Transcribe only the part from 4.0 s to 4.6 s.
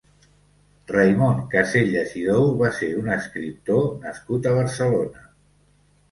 nascut a